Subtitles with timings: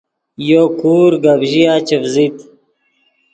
[0.49, 2.35] یو کور گپ ژیا چڤزیت